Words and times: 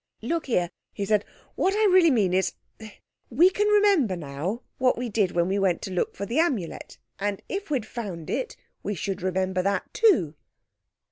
"Look 0.23 0.47
here," 0.47 0.71
he 0.91 1.05
said, 1.05 1.25
"what 1.53 1.75
I 1.75 1.85
really 1.93 2.09
mean 2.09 2.33
is—we 2.33 3.51
can 3.51 3.67
remember 3.67 4.15
now 4.15 4.63
what 4.79 4.97
we 4.97 5.09
did 5.09 5.33
when 5.33 5.47
we 5.47 5.59
went 5.59 5.83
to 5.83 5.91
look 5.93 6.15
for 6.15 6.25
the 6.25 6.39
Amulet. 6.39 6.97
And 7.19 7.39
if 7.47 7.69
we'd 7.69 7.85
found 7.85 8.27
it 8.27 8.57
we 8.81 8.95
should 8.95 9.21
remember 9.21 9.61
that 9.61 9.93
too." 9.93 10.33